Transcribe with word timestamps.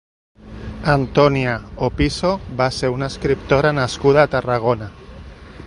Antonia 0.93 1.51
Opisso 1.87 2.31
va 2.63 2.69
ser 2.79 2.91
una 2.97 3.11
escriptora 3.15 3.73
nascuda 3.81 4.25
a 4.27 4.33
Tarragona. 4.37 4.89